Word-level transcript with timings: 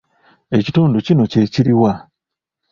Ekitundu 0.57 0.97
kino 1.05 1.23
kye 1.31 1.41
kiruwa? 1.53 1.93